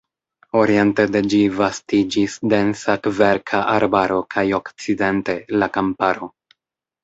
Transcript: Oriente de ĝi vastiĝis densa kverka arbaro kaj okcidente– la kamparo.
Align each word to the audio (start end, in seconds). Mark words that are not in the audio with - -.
Oriente 0.61 1.03
de 1.15 1.21
ĝi 1.33 1.41
vastiĝis 1.57 2.39
densa 2.55 2.97
kverka 3.09 3.61
arbaro 3.77 4.19
kaj 4.35 4.47
okcidente– 4.63 5.41
la 5.61 5.73
kamparo. 5.81 6.35